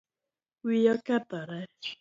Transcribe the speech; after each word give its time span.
Wiyi 0.65 0.89
okethore 0.93 1.59